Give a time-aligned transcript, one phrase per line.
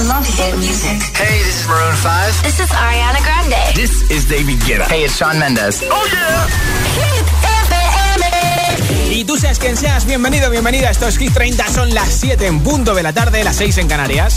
[0.00, 0.08] Hey,
[1.44, 2.42] this is Maroon 5.
[2.42, 3.74] This is Ariana Grande.
[3.74, 4.86] This is David Guetta.
[4.88, 5.82] Hey, it's Shawn Mendes.
[5.90, 6.48] Oh, yeah.
[9.14, 10.88] Y tú seas quien seas, bienvenido, bienvenida.
[10.88, 13.88] Esto es Hit 30, son las 7 en punto de la tarde, las 6 en
[13.88, 14.36] Canarias.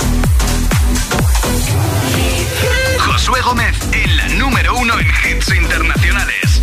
[3.00, 6.62] Josué Gómez en la número 1 en hits internacionales.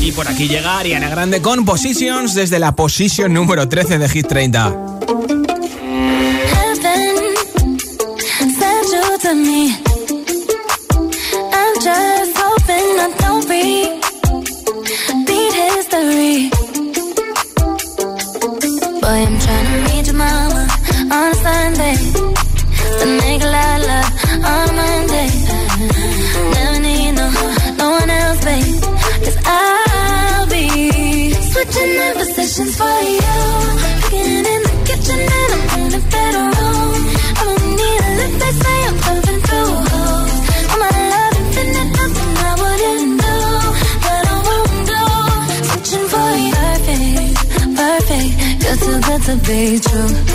[0.00, 4.26] Y por aquí llega Ariana Grande con Positions desde la posición número 13 de Hit
[4.26, 4.99] 30.
[49.50, 50.29] stay true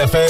[0.00, 0.29] Hit FM.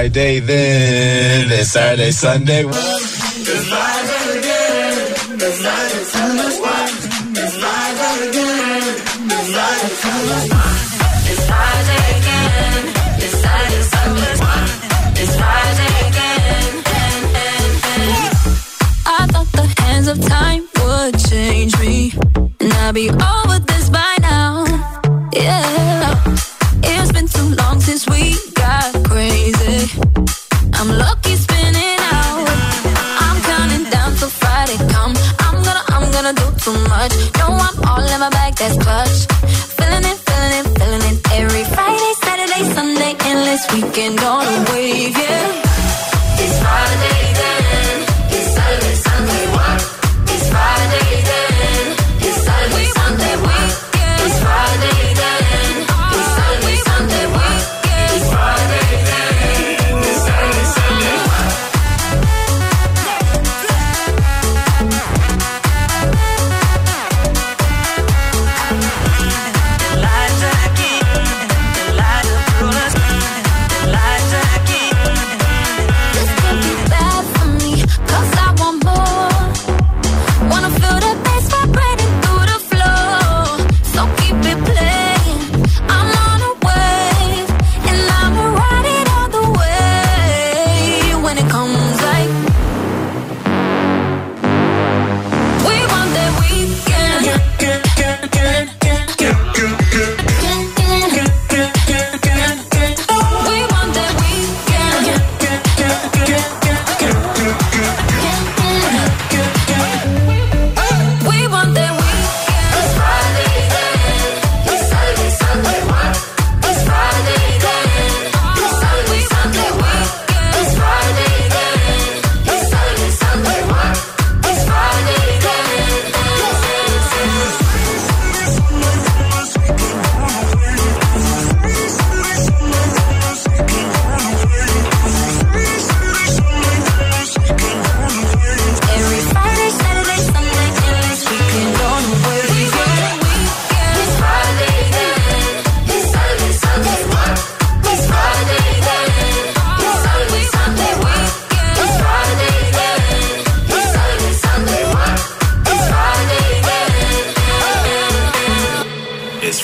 [0.00, 2.64] Friday then, it's Saturday, Sunday.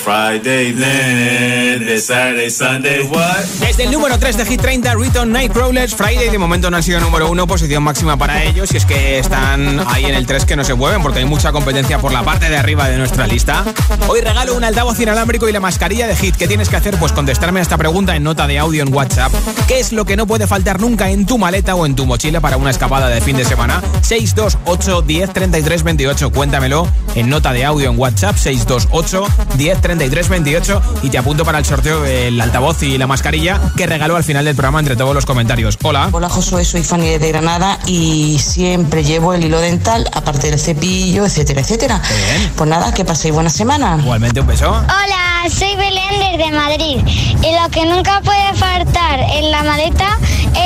[0.07, 3.43] Friday then, it's Saturday, Sunday, what?
[3.59, 7.01] Desde el número 3 de Hit 30, Riton Nightcrawlers, Friday de momento no han sido
[7.01, 8.73] número 1, posición máxima para ellos.
[8.73, 11.51] Y es que están ahí en el 3 que no se mueven porque hay mucha
[11.51, 13.65] competencia por la parte de arriba de nuestra lista.
[14.07, 16.37] Hoy regalo un altavoz inalámbrico y la mascarilla de Hit.
[16.37, 16.97] ¿Qué tienes que hacer?
[16.97, 19.33] Pues contestarme a esta pregunta en nota de audio en WhatsApp.
[19.67, 22.39] ¿Qué es lo que no puede faltar nunca en tu maleta o en tu mochila
[22.39, 23.83] para una escapada de fin de semana?
[24.03, 26.31] 628 10 33 28.
[26.31, 29.25] Cuéntamelo en nota de audio en WhatsApp 628
[29.57, 33.87] 10 33 28 y te apunto para el sorteo del altavoz y la mascarilla que
[33.87, 35.77] regaló al final del programa entre todos los comentarios.
[35.83, 36.09] Hola.
[36.11, 41.25] Hola Josué, soy Fanny de Granada y siempre llevo el hilo dental, aparte del cepillo,
[41.25, 42.01] etcétera, etcétera.
[42.07, 42.51] bien.
[42.55, 43.97] Pues nada, que paséis buena semana.
[43.99, 44.69] Igualmente un beso.
[44.69, 46.97] Hola, soy Belén desde Madrid
[47.41, 50.17] y lo que nunca puede faltar en la maleta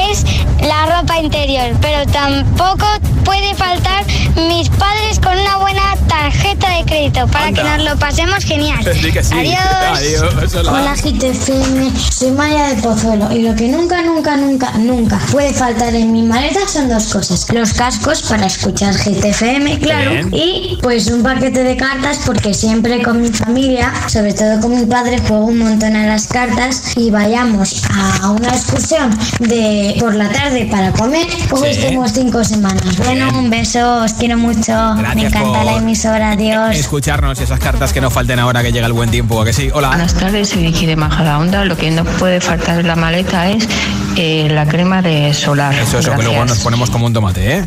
[0.09, 0.25] es
[0.61, 2.85] la ropa interior, pero tampoco
[3.23, 7.63] puede faltar mis padres con una buena tarjeta de crédito para Anda.
[7.63, 8.79] que nos lo pasemos genial.
[9.21, 9.33] Que sí.
[9.35, 9.99] Adiós.
[9.99, 10.55] Adiós.
[10.55, 10.71] Hola.
[10.71, 15.93] Hola GTFM, soy Maya de Pozuelo y lo que nunca, nunca, nunca, nunca puede faltar
[15.93, 17.45] en mi maleta son dos cosas.
[17.53, 20.29] Los cascos para escuchar GTFM, claro, Bien.
[20.33, 24.85] y pues un paquete de cartas porque siempre con mi familia, sobre todo con mi
[24.87, 30.29] padre, juego un montón a las cartas y vayamos a una excursión de por la
[30.29, 31.81] tarde para comer, pues Sí.
[31.83, 32.97] estemos cinco semanas.
[32.97, 36.75] Bueno, un beso, os quiero mucho, me Gracias encanta por la emisora, adiós.
[36.75, 39.51] Escucharnos y esas cartas que no falten ahora que llega el buen tiempo, ¿a que
[39.51, 39.69] sí.
[39.73, 39.89] Hola.
[39.89, 41.65] Buenas tardes, soy Vicky de Majadahonda.
[41.65, 43.67] Lo que no puede faltar en la maleta es
[44.15, 45.73] eh, la crema de solar.
[45.73, 47.65] Eso, eso, que luego nos ponemos como un tomate, ¿eh?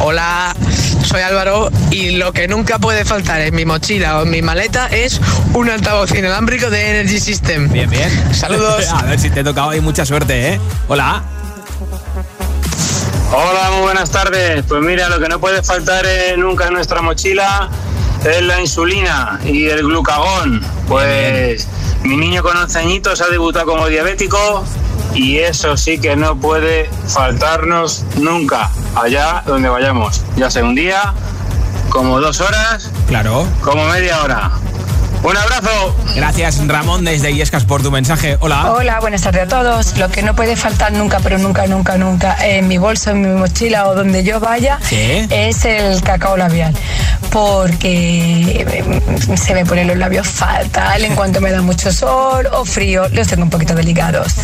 [0.00, 0.54] Hola,
[1.04, 4.88] soy Álvaro y lo que nunca puede faltar en mi mochila o en mi maleta
[4.88, 5.20] es
[5.54, 7.70] un altavoz inalámbrico de Energy System.
[7.70, 8.10] Bien, bien.
[8.34, 8.88] Saludos.
[8.92, 10.60] A ver si te tocaba ahí mucha suerte, ¿eh?
[10.88, 11.22] Hola.
[13.32, 14.64] Hola, muy buenas tardes.
[14.66, 17.70] Pues mira, lo que no puede faltar eh, nunca en nuestra mochila
[18.24, 20.79] es la insulina y el glucagón.
[20.90, 21.68] Pues
[22.02, 24.64] mi niño con 11 añitos ha debutado como diabético
[25.14, 30.20] y eso sí que no puede faltarnos nunca, allá donde vayamos.
[30.36, 31.14] Ya sea un día,
[31.90, 33.46] como dos horas, Claro.
[33.62, 34.50] como media hora.
[35.22, 35.94] Un abrazo.
[36.16, 38.38] Gracias, Ramón, desde Illescas, por tu mensaje.
[38.40, 38.72] Hola.
[38.72, 39.98] Hola, buenas tardes a todos.
[39.98, 43.38] Lo que no puede faltar nunca, pero nunca, nunca, nunca, en mi bolso, en mi
[43.38, 45.26] mochila o donde yo vaya, ¿Sí?
[45.28, 46.74] es el cacao labial.
[47.30, 52.64] Porque eh, se me ponen los labios fatal en cuanto me da mucho sol o
[52.64, 53.06] frío.
[53.12, 54.34] Los tengo un poquito delicados.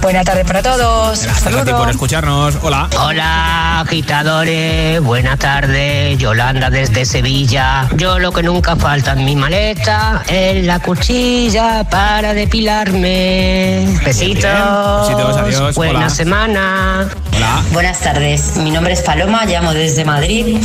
[0.00, 1.22] Buena tarde para todos.
[1.22, 1.80] Gracias a ti Saludos.
[1.80, 2.56] por escucharnos.
[2.62, 2.88] Hola.
[2.98, 5.02] Hola, agitadores.
[5.02, 6.16] Buena tarde.
[6.16, 7.88] Yolanda desde Sevilla.
[7.96, 13.86] Yo lo que nunca falta en mi maleta es la cuchilla para depilarme.
[14.04, 15.08] Besitos.
[15.08, 15.74] Besitos, adiós.
[15.74, 16.10] Buena Hola.
[16.10, 17.08] semana.
[17.36, 17.62] Hola.
[17.72, 20.58] Buenas tardes, mi nombre es Paloma, llamo desde Madrid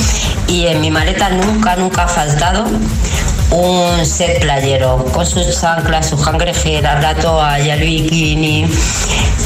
[0.48, 2.66] y en mi maleta nunca, nunca ha faltado
[3.52, 8.66] un set playero con sus chanclas, su cangrejera, la toalla, el bikini.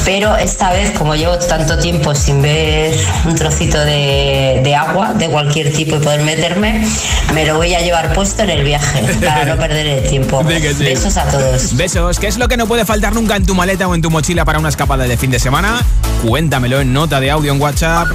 [0.04, 5.28] Pero esta vez, como llevo tanto tiempo sin ver un trocito de, de agua de
[5.28, 6.86] cualquier tipo y poder meterme,
[7.34, 10.42] me lo voy a llevar puesto en el viaje para no perder el tiempo.
[10.50, 10.84] Sí.
[10.84, 11.76] Besos a todos.
[11.76, 12.18] Besos.
[12.18, 14.44] ¿Qué es lo que no puede faltar nunca en tu maleta o en tu mochila
[14.44, 15.82] para una escapada de fin de semana?
[16.26, 18.08] Cuéntamelo en nota de audio en WhatsApp.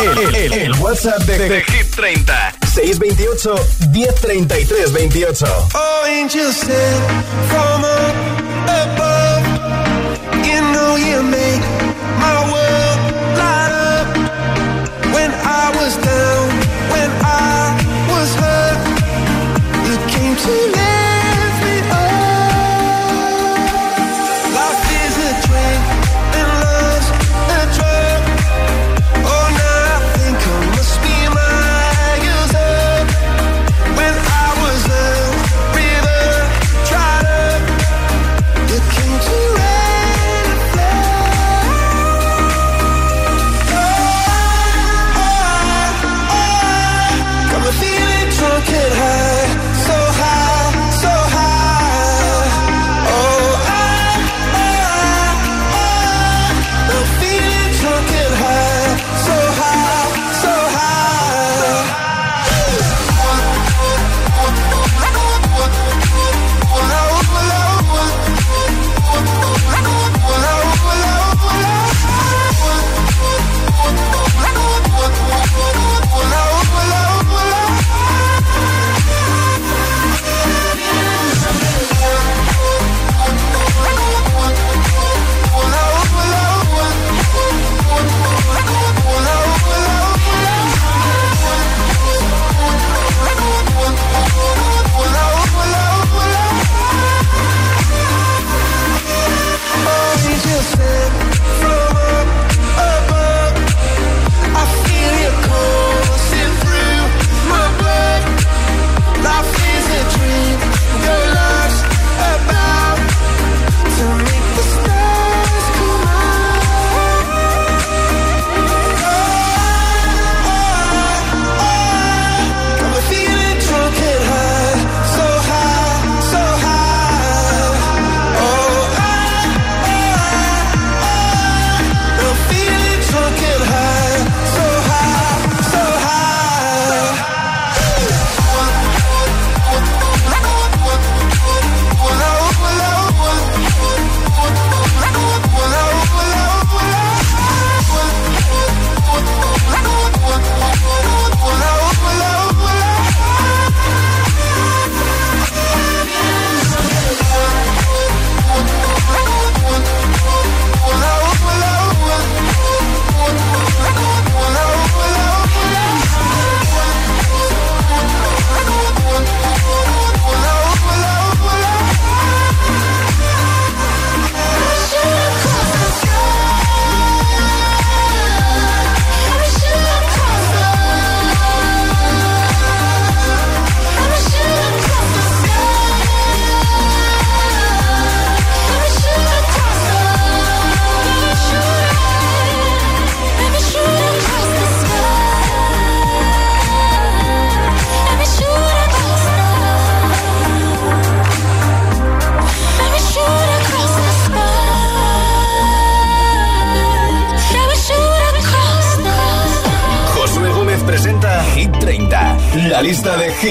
[0.00, 5.42] El, el- el WhatsApp de, de Hit 30 628 1033 28
[5.74, 7.04] Oh, angels sent
[7.48, 7.80] from.
[10.44, 11.62] You know you make
[12.20, 12.36] my
[13.40, 14.06] light up.
[15.14, 15.96] When I was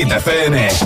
[0.06, 0.85] Hit FM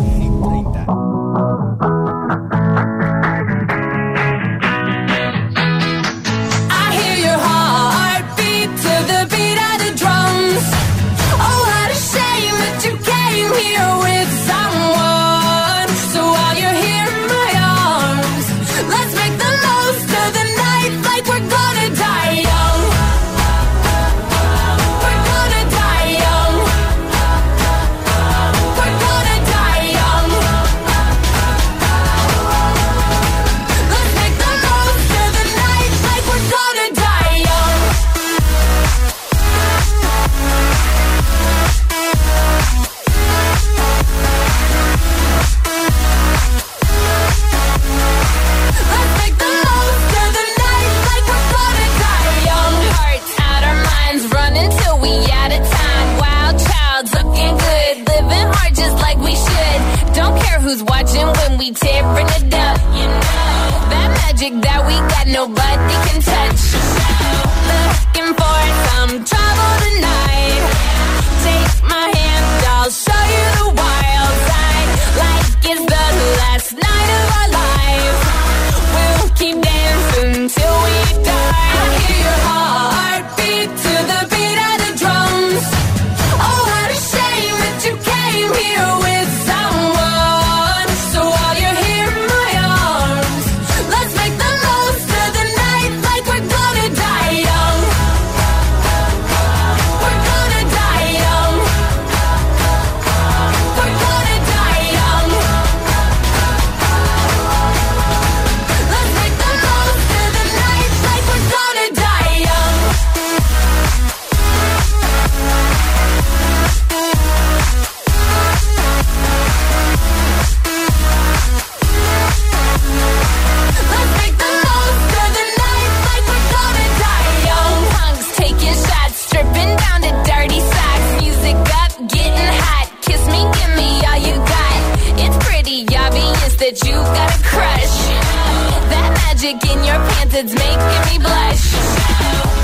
[140.22, 141.66] in it's making me blush.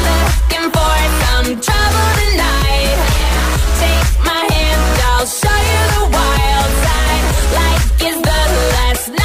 [0.05, 2.97] Looking for some trouble tonight.
[3.81, 7.25] Take my hand, I'll show you the wild side.
[7.59, 8.39] Like it's the
[8.75, 9.24] last night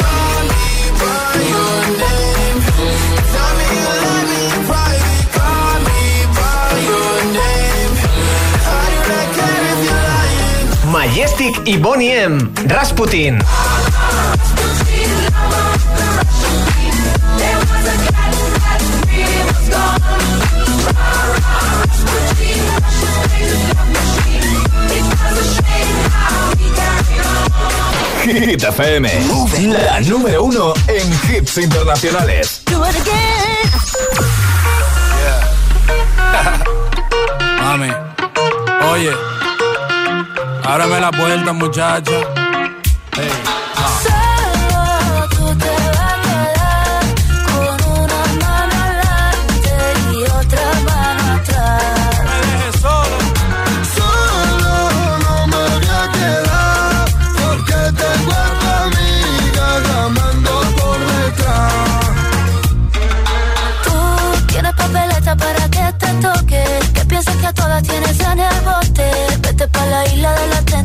[10.91, 12.51] Majestic y Bonnie M.
[12.65, 13.39] Rasputin.
[28.23, 29.09] Hit FM.
[29.69, 32.63] La número uno en hits internacionales.
[32.65, 33.31] Do it again.
[37.61, 37.91] Mami,
[38.91, 39.30] oye,
[40.63, 42.11] ábrame la puerta, muchacha.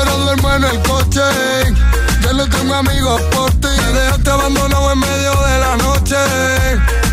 [0.00, 1.20] casera, duermo en el coche.
[2.22, 3.68] Ya no tengo amigos por ti.
[3.68, 6.16] Dejaste abandonado en medio de la noche.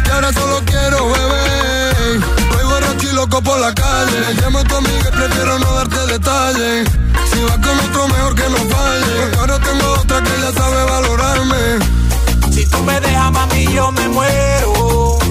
[0.05, 2.19] Y ahora solo quiero beber.
[2.51, 4.35] Luego borracho y loco por la calle.
[4.41, 6.89] Llama a tu amiga, prefiero no darte detalles.
[7.31, 9.15] Si vas con otro, mejor que no falle.
[9.21, 11.85] Porque ahora tengo otra que ya sabe valorarme.
[12.51, 15.26] Si tú me dejas, mami, yo me muero.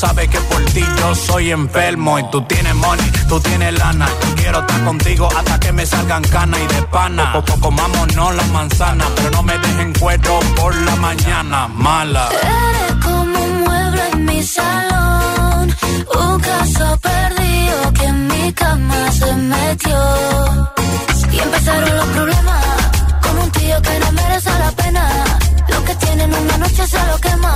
[0.00, 2.18] Sabes que por ti yo soy enfermo.
[2.18, 4.08] Y tú tienes money, tú tienes lana.
[4.36, 7.32] Quiero estar contigo hasta que me salgan canas y de pana.
[7.34, 11.68] Poco comámonos la manzana, pero no me dejen cuero por la mañana.
[11.68, 12.28] Mala.
[12.30, 15.76] Eres como un mueble en mi salón,
[16.24, 20.00] un caso perdido que en mi cama se metió.
[21.30, 22.64] Y empezaron los problemas
[23.22, 25.04] con un tío que no merece la pena.
[25.68, 27.54] Lo que tiene en una noche se lo quema.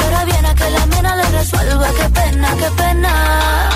[0.00, 1.88] Y ahora viene a que la mena le resuelva.
[1.98, 3.70] Qué pena, qué pena.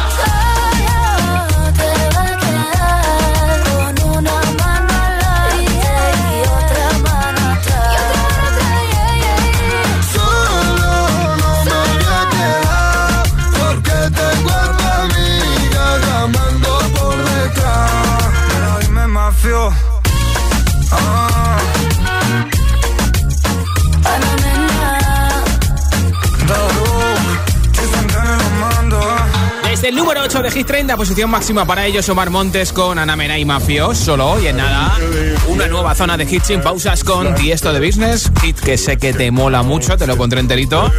[29.85, 33.39] El número 8 de Hit 30, posición máxima para ellos, Omar Montes con Ana Mena
[33.39, 33.95] y Mafio.
[33.95, 34.97] Solo hoy en nada,
[35.49, 38.31] una nueva zona de hits sin pausas con Tiesto de Business.
[38.41, 40.91] Hit que sé que te mola mucho, te lo pondré enterito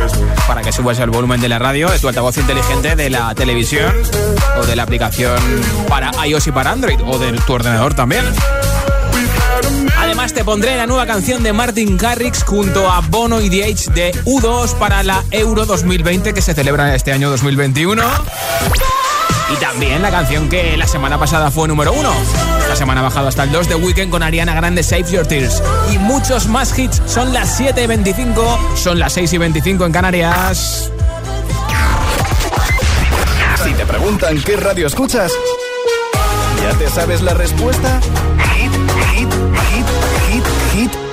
[0.48, 3.92] para que subas el volumen de la radio, de tu altavoz inteligente, de la televisión
[4.60, 5.40] o de la aplicación
[5.88, 8.26] para iOS y para Android o de tu ordenador también.
[9.98, 14.12] Además te pondré la nueva canción de Martin Garrix junto a Bono y DH de
[14.26, 18.04] U2 para la Euro 2020 que se celebra este año 2021.
[19.54, 22.12] Y también la canción que la semana pasada fue número uno.
[22.60, 25.62] Esta semana ha bajado hasta el 2 de Weekend con Ariana Grande Save Your Tears.
[25.94, 27.02] Y muchos más hits.
[27.06, 30.92] Son las 7 y 25, son las 6 y 25 en Canarias.
[33.64, 35.32] Si te preguntan qué radio escuchas,
[36.62, 38.00] ¿ya te sabes la respuesta?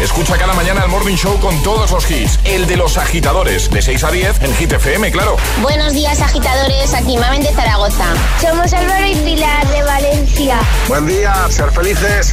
[0.00, 2.38] Escucha cada mañana el Morning Show con todos los hits.
[2.44, 5.36] El de los agitadores, de 6 a 10 en Hit FM, claro.
[5.62, 6.92] Buenos días, agitadores.
[6.92, 8.12] Aquí Mamen de Zaragoza.
[8.38, 10.58] Somos Álvaro y Pilar de Valencia.
[10.86, 12.30] Buen día, ser felices.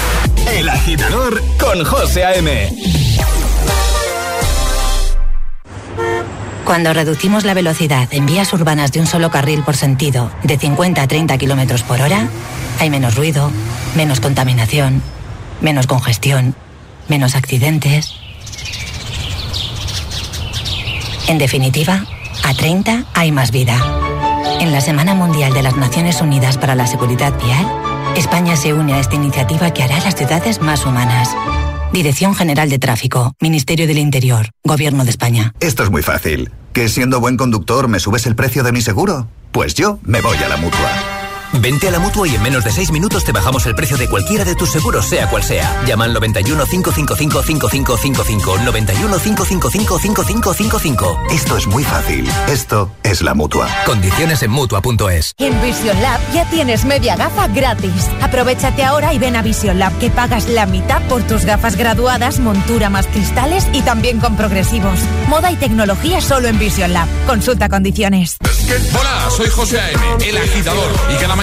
[0.51, 2.69] El agitador con José A.M.
[6.65, 11.01] Cuando reducimos la velocidad en vías urbanas de un solo carril por sentido de 50
[11.01, 12.27] a 30 kilómetros por hora,
[12.79, 13.51] hay menos ruido,
[13.95, 15.01] menos contaminación,
[15.61, 16.55] menos congestión,
[17.07, 18.15] menos accidentes.
[21.27, 22.05] En definitiva,
[22.43, 23.77] a 30 hay más vida.
[24.59, 27.65] En la Semana Mundial de las Naciones Unidas para la Seguridad Vial,
[28.15, 31.29] España se une a esta iniciativa que hará las ciudades más humanas.
[31.91, 35.53] Dirección General de Tráfico, Ministerio del Interior, Gobierno de España.
[35.59, 36.51] Esto es muy fácil.
[36.73, 39.27] ¿Que siendo buen conductor me subes el precio de mi seguro?
[39.51, 41.22] Pues yo me voy a la mutua.
[41.59, 44.09] Vente a la mutua y en menos de 6 minutos te bajamos el precio de
[44.09, 45.83] cualquiera de tus seguros, sea cual sea.
[45.85, 48.57] Llama al 91 555 5555.
[48.63, 51.19] 91 555 5555.
[51.29, 52.27] Esto es muy fácil.
[52.47, 53.67] Esto es la mutua.
[53.85, 55.33] Condiciones en mutua.es.
[55.37, 58.09] En Vision Lab ya tienes media gafa gratis.
[58.21, 62.39] Aprovechate ahora y ven a Vision Lab que pagas la mitad por tus gafas graduadas,
[62.39, 64.99] montura más cristales y también con progresivos.
[65.27, 67.07] Moda y tecnología solo en Vision Lab.
[67.27, 68.37] Consulta condiciones.
[68.99, 70.91] Hola, soy José A.M., el agitador.
[71.13, 71.42] Y cada mañana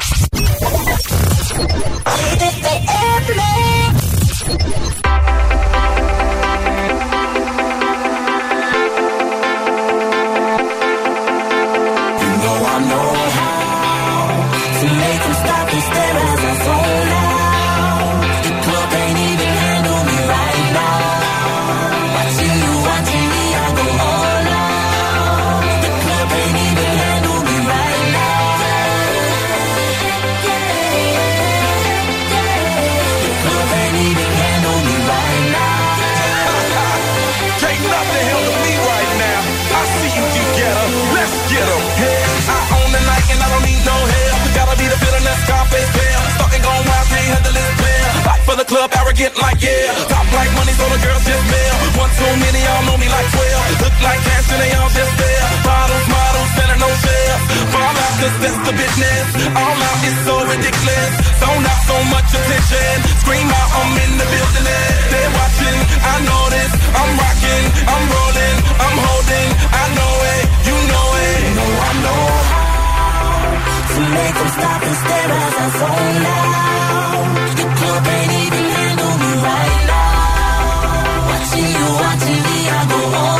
[0.00, 0.16] Baby,
[2.62, 4.99] baby,
[37.80, 39.40] Can't nothing handle me right now.
[39.80, 40.90] I see you, you get 'em.
[41.16, 41.64] Let's get.
[41.96, 42.20] Hey,
[42.56, 43.79] I own the night and I don't need
[48.70, 49.90] club, arrogant like yeah.
[50.06, 51.74] Top like money, so the girls just mail.
[51.98, 53.82] One too many, y'all know me like 12.
[53.82, 55.44] Look like cash and they all just there.
[55.66, 57.42] Bottles, models, selling no shares.
[57.74, 59.26] Fall out, cause that's the business.
[59.58, 61.12] All out is so ridiculous.
[61.42, 62.94] Zone out so much attention.
[63.26, 64.66] Scream out, I'm in the building.
[65.10, 66.72] They're watching, I know this.
[66.94, 68.56] I'm rocking, I'm rolling,
[68.86, 69.48] I'm holding.
[69.66, 71.38] I know it, you know it.
[71.42, 72.22] You know I know
[72.54, 72.70] how
[73.98, 77.59] to make them stop and stare as I zone out.
[77.82, 81.28] Ain't even handle me right now.
[81.28, 83.39] Watching you watching me, I go all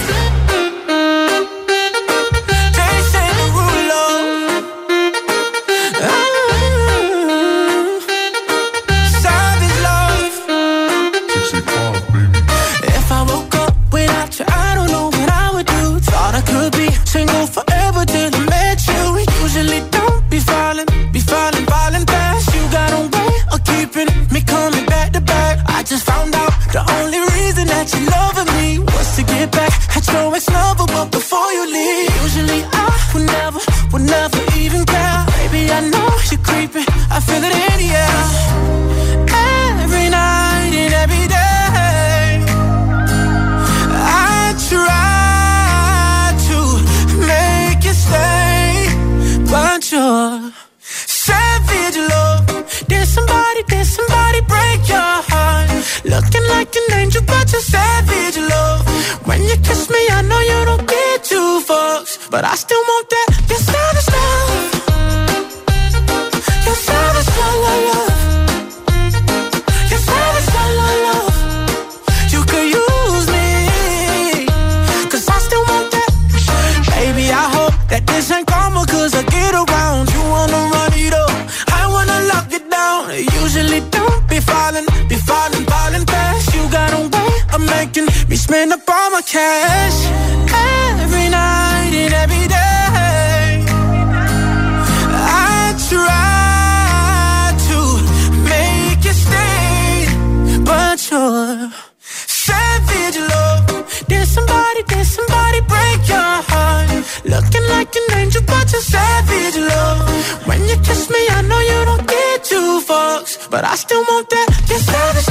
[113.49, 114.47] But I still want that.
[114.69, 114.81] Love.
[114.81, 115.30] Savage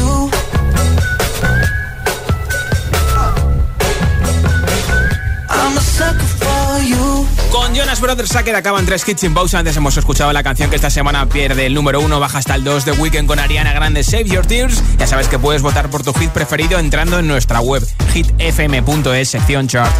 [7.73, 9.59] Jonas Brothers Sacker acaban tres hits sin pausa.
[9.59, 12.63] Antes hemos escuchado la canción que esta semana pierde el número uno, baja hasta el
[12.63, 14.83] 2 de Weekend con Ariana Grande, Save Your Tears.
[14.97, 19.67] Ya sabes que puedes votar por tu hit preferido entrando en nuestra web, hitfm.es, sección
[19.67, 19.91] chart.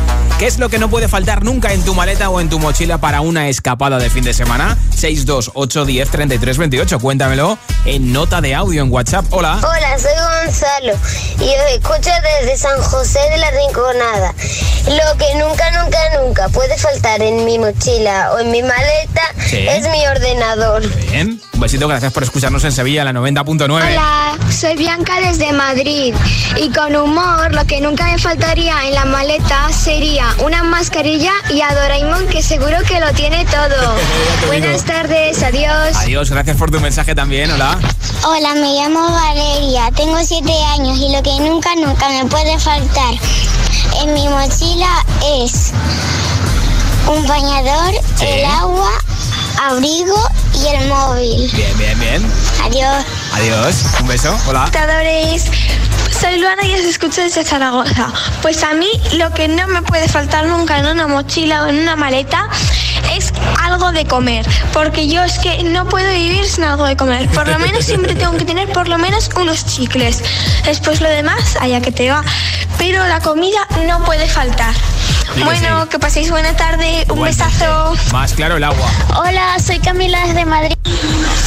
[0.42, 2.98] ¿Qué es lo que no puede faltar nunca en tu maleta o en tu mochila
[2.98, 4.76] para una escapada de fin de semana?
[4.90, 7.00] 628 10 33 28.
[7.00, 9.24] Cuéntamelo en nota de audio en WhatsApp.
[9.30, 9.60] Hola.
[9.60, 10.10] Hola, soy
[10.48, 10.94] Gonzalo
[11.38, 14.34] y os escucho desde San José de la Rinconada.
[14.88, 19.58] Lo que nunca, nunca, nunca puede faltar en mi mochila o en mi maleta Sí.
[19.68, 20.82] es mi ordenador.
[21.12, 21.40] Bien.
[21.54, 23.70] Un besito, gracias por escucharnos en Sevilla, la 90.9.
[23.70, 26.16] Hola, soy Bianca desde Madrid
[26.58, 31.62] y con humor lo que nunca me faltaría en la maleta sería una mascarilla y
[31.62, 33.96] a Doraemon que seguro que lo tiene todo.
[34.48, 35.96] Buenas tardes, adiós.
[35.98, 37.52] Adiós, gracias por tu mensaje también.
[37.52, 37.78] Hola.
[38.24, 43.14] Hola, me llamo Valeria, tengo 7 años y lo que nunca, nunca me puede faltar
[44.02, 45.04] en mi mochila
[45.44, 45.72] es
[47.08, 48.26] un bañador, Sí.
[48.28, 48.92] el agua,
[49.62, 50.16] abrigo
[50.54, 51.52] y el móvil.
[51.52, 52.32] Bien, bien, bien.
[52.64, 53.04] Adiós.
[53.34, 53.86] Adiós.
[54.02, 54.38] Un beso.
[54.48, 54.70] Hola.
[56.20, 58.12] Soy Luana y os escucho desde Zaragoza.
[58.42, 61.80] Pues a mí lo que no me puede faltar nunca en una mochila o en
[61.80, 62.48] una maleta
[63.16, 64.46] es algo de comer.
[64.74, 67.30] Porque yo es que no puedo vivir sin algo de comer.
[67.30, 70.24] Por lo menos siempre tengo que tener por lo menos unos chicles.
[70.66, 72.24] Después lo demás, allá que te va.
[72.78, 74.74] Pero la comida no puede faltar.
[75.36, 75.90] Sí bueno, sí.
[75.90, 77.06] que paséis buena tarde.
[77.10, 77.44] Un Igualmente.
[77.46, 77.94] besazo.
[78.12, 78.88] Más claro el agua.
[79.18, 80.76] Hola, soy Camila desde Madrid.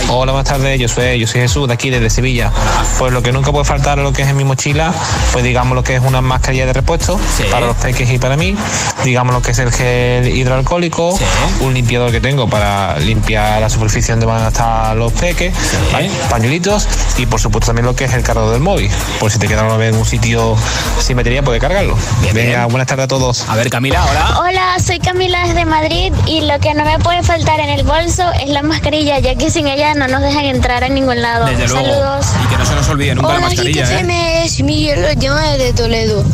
[0.08, 0.78] Hola, buenas tardes.
[0.80, 2.50] Yo soy, yo soy Jesús de aquí, desde Sevilla.
[2.98, 4.92] Pues lo que nunca puede faltar lo que es en mi mochila,
[5.32, 7.18] pues digamos lo que es una mascarilla de repuesto
[7.50, 8.56] para los peques y para mí.
[9.04, 11.18] Digamos lo que es el gel hidroalcohólico,
[11.60, 15.54] un limpiador que tengo para limpiar la superficie donde van a estar los peques,
[15.92, 16.10] ¿vale?
[16.30, 16.86] pañuelitos
[17.18, 18.90] y por supuesto también lo que es el cargador del móvil.
[19.20, 20.56] Por si te queda una vez en un sitio
[21.00, 21.96] sin batería, puedes cargarlo.
[22.32, 23.48] Venga, buenas tardes a todos.
[23.48, 24.38] A ver, Camila, hola.
[24.38, 28.22] Hola, soy Camila desde Madrid y lo que no me puede faltar en el bolso
[28.40, 31.46] es la mascarilla, ya que sin ella no nos dejan entrar a ningún lado.
[31.46, 31.84] Desde luego.
[31.84, 32.26] Saludos.
[32.44, 33.96] Y que no se nos olvide nunca la mascarilla, ¿eh?
[33.96, 36.24] GTFM, soy Miguel, lo llamo desde Toledo.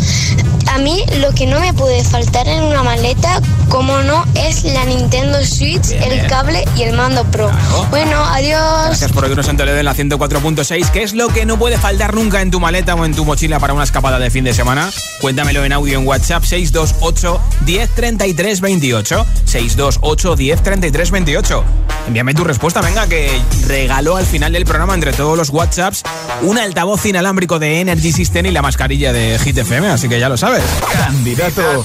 [0.70, 3.40] A mí lo que no me puede faltar en una maleta,
[3.70, 6.26] como no, es la Nintendo Switch, Bien, el bien.
[6.28, 7.50] cable y el mando Pro.
[7.90, 8.86] Bueno, adiós.
[8.86, 10.90] Gracias por oírnos en Toledo en la 104.6.
[10.90, 13.58] ¿Qué es lo que no puede faltar nunca en tu maleta o en tu mochila
[13.60, 14.90] para una escapada de fin de semana?
[15.20, 19.26] Cuéntamelo en audio en WhatsApp 628 1033 28.
[19.44, 21.64] 628 1033 28.
[22.08, 23.30] Envíame tu respuesta, venga, que
[23.66, 26.02] regaló al final del programa entre todos los WhatsApps
[26.42, 30.28] un altavoz inalámbrico de Energy System y la mascarilla de Hit FM, así que ya
[30.28, 30.62] lo sabes.
[30.92, 31.84] Candidato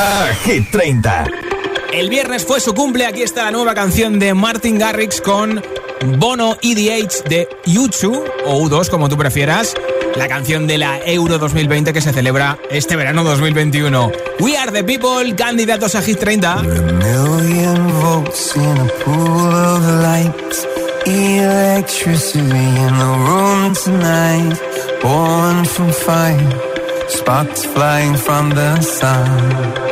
[0.00, 1.11] a Hit 30.
[1.92, 5.62] El viernes fue su cumple, aquí está la nueva canción de Martin Garrix con
[6.18, 9.74] Bono EDH de U2 o U2 como tú prefieras.
[10.16, 14.12] La canción de la Euro 2020 que se celebra este verano 2021.
[14.40, 16.62] We are the people, candidatos a Hit 30.
[16.62, 20.32] million volts in a pool of light.
[21.06, 24.58] Electricity in the room tonight.
[25.02, 27.08] Born from fire.
[27.08, 29.91] Sparks flying from the sun.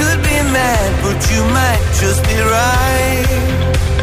[0.00, 3.99] Could be mad, but you might just be right.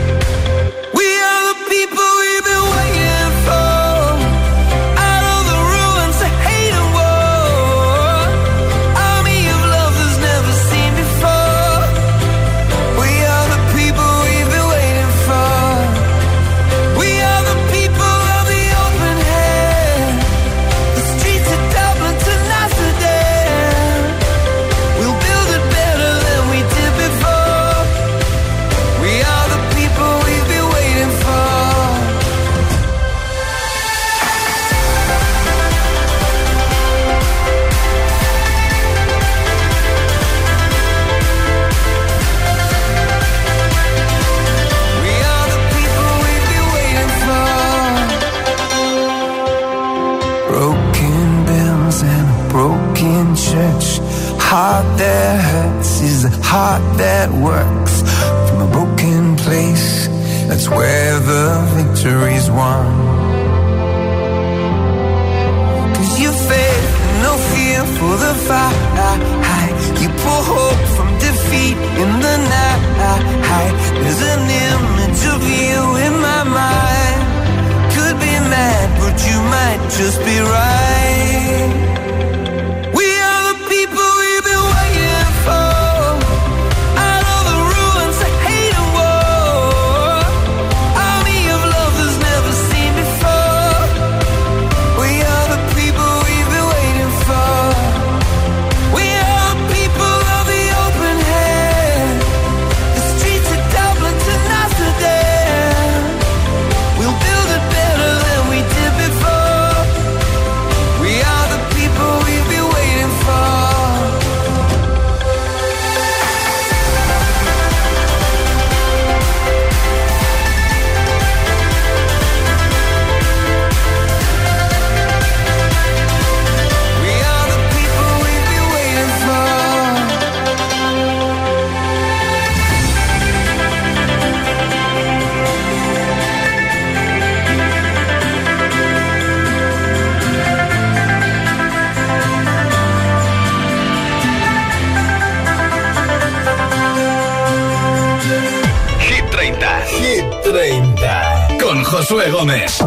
[152.48, 152.87] This.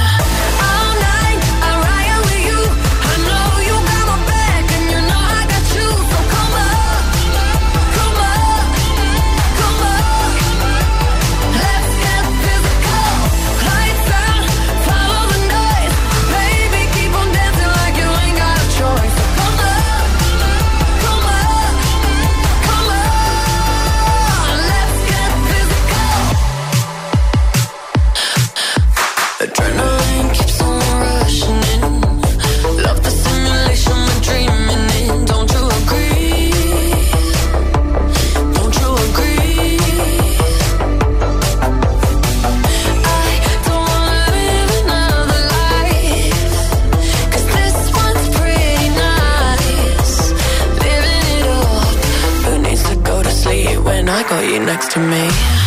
[55.09, 55.60] me.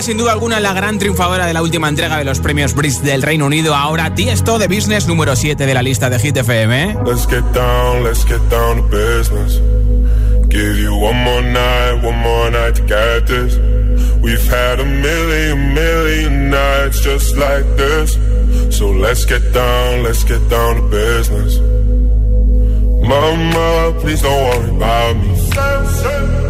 [0.00, 3.02] 30, sin duda alguna, la gran triunfadora de la última entrega de los premios Brits
[3.02, 3.74] del Reino Unido.
[3.74, 6.98] Ahora, Tiesto de Business número 7 de la lista de Hit FM.
[7.04, 9.60] Let's get down, let's get down to business.
[10.48, 13.56] Give you one more night, one more night to get this.
[14.20, 18.16] We've had a million, million nights just like this.
[18.76, 21.58] So let's get down, let's get down to business.
[23.06, 26.49] Mama, please don't worry about me.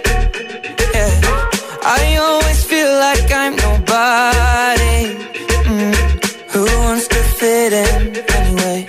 [3.91, 5.03] I'm.
[5.71, 5.93] Mm.
[6.53, 8.01] Who wants to fit in
[8.39, 8.79] anyway?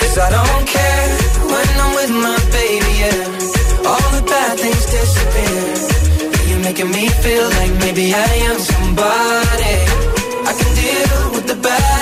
[0.00, 1.08] Cause I don't care
[1.52, 3.88] when I'm with my baby, yeah.
[3.88, 5.64] All the bad things disappear.
[6.48, 9.76] You're making me feel like maybe I am somebody.
[10.50, 12.01] I can deal with the bad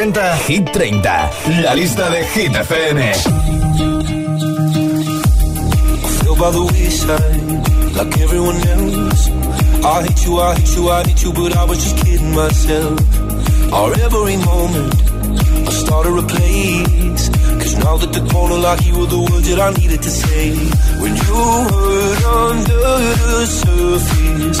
[0.00, 1.30] presenta Hit 30,
[1.62, 3.00] la lista de Hit FM.
[6.38, 9.28] by the wayside, like everyone else.
[9.84, 12.98] I hate you, I hate you, I hate you, but I was just kidding myself.
[13.74, 14.94] Our every moment,
[15.68, 17.28] I started a place.
[17.60, 20.56] Cause now that the corner like you were the words that I needed to say.
[21.02, 21.40] When you
[21.72, 22.84] hurt under
[23.36, 24.60] the surface,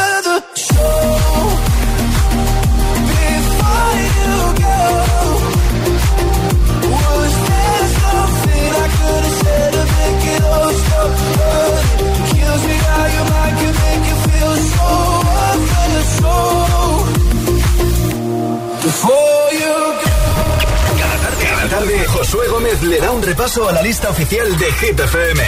[23.67, 25.43] a la lista oficial de Hit FM.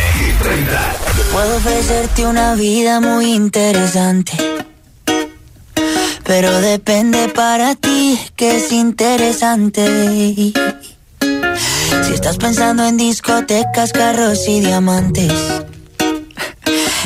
[1.31, 4.33] Puedo ofrecerte una vida muy interesante.
[6.23, 10.53] Pero depende para ti que es interesante.
[12.03, 15.33] Si estás pensando en discotecas, carros y diamantes.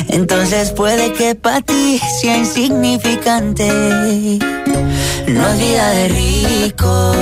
[0.08, 3.68] Entonces puede que para ti sea insignificante.
[5.28, 7.12] No es vida de rico,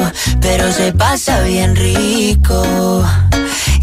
[0.40, 3.04] pero se pasa bien rico.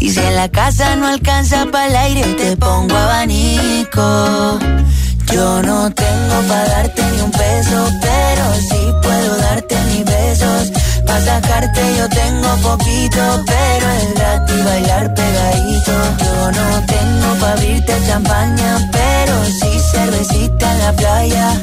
[0.00, 4.58] Y si en la casa no alcanza para el aire, te pongo abanico.
[5.30, 10.72] Yo no tengo para darte ni un peso, pero sí puedo darte mis besos.
[11.06, 15.92] Para sacarte yo tengo poquito, pero es gratis bailar pegadito.
[16.18, 21.62] Yo no tengo para abrirte champaña, pero sí cervecita en la playa.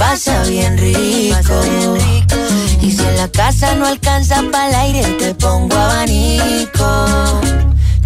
[0.00, 1.60] Pasa bien rico.
[2.80, 6.88] Y si en la casa no alcanza para el aire, te pongo abanico.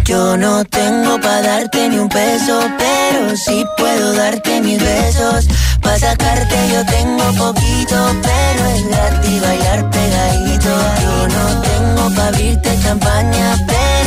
[0.03, 5.47] Yo no tengo para darte ni un peso, pero sí puedo darte mis besos.
[5.81, 10.73] Para sacarte yo tengo poquito, pero es gratis bailar pegadito.
[11.01, 13.94] Yo no tengo para abrirte champaña, pero